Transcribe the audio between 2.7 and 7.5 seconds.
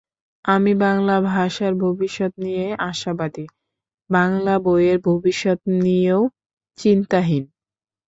আশাবাদী, বাংলা বইয়ের ভবিষ্যৎ নিয়েও চিন্তাহীন।